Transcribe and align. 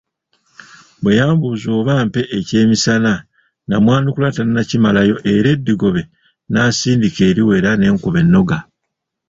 Bwe 1.01 1.11
yambuuza 1.19 1.67
oba 1.79 1.93
ampe 2.01 2.21
ekyemisana 2.39 3.11
namwanukula 3.67 4.29
tannakimalayo 4.37 5.15
era 5.33 5.47
eddigobe 5.55 6.01
nasindika 6.51 7.21
eriwera 7.29 7.69
ne 7.75 7.87
nkuba 7.93 8.19
n'ennoga. 8.21 8.57